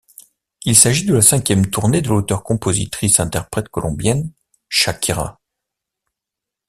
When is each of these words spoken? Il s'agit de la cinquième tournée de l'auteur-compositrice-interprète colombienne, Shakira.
Il 0.65 0.75
s'agit 0.75 1.05
de 1.05 1.13
la 1.13 1.21
cinquième 1.21 1.69
tournée 1.69 2.01
de 2.01 2.09
l'auteur-compositrice-interprète 2.09 3.69
colombienne, 3.69 4.31
Shakira. 4.67 5.39